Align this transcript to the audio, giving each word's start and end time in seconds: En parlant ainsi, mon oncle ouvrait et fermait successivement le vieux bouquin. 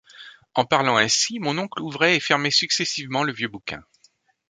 En 0.55 0.65
parlant 0.65 0.97
ainsi, 0.97 1.37
mon 1.37 1.59
oncle 1.59 1.79
ouvrait 1.79 2.15
et 2.15 2.19
fermait 2.19 2.49
successivement 2.49 3.23
le 3.23 3.33
vieux 3.33 3.49
bouquin. 3.49 3.83